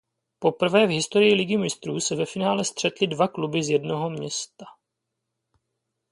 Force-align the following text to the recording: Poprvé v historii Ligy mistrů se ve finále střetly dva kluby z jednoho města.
Poprvé 0.39 0.87
v 0.87 0.89
historii 0.89 1.33
Ligy 1.35 1.57
mistrů 1.57 1.99
se 1.99 2.15
ve 2.15 2.25
finále 2.25 2.65
střetly 2.65 3.07
dva 3.07 3.27
kluby 3.27 3.63
z 3.63 3.69
jednoho 3.69 4.09
města. 4.09 4.65